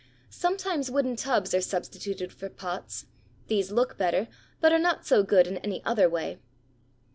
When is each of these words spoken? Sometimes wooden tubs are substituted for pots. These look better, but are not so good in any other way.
Sometimes 0.31 0.89
wooden 0.89 1.15
tubs 1.15 1.53
are 1.53 1.61
substituted 1.61 2.33
for 2.33 2.49
pots. 2.49 3.05
These 3.49 3.71
look 3.71 3.99
better, 3.99 4.27
but 4.59 4.73
are 4.73 4.79
not 4.79 5.05
so 5.05 5.21
good 5.21 5.45
in 5.45 5.57
any 5.57 5.85
other 5.85 6.09
way. 6.09 6.39